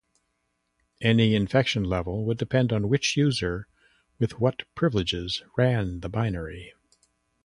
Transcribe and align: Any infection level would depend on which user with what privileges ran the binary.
Any 0.99 1.35
infection 1.35 1.83
level 1.83 2.25
would 2.25 2.39
depend 2.39 2.73
on 2.73 2.89
which 2.89 3.15
user 3.15 3.67
with 4.17 4.39
what 4.39 4.63
privileges 4.73 5.43
ran 5.55 5.99
the 5.99 6.09
binary. 6.09 6.73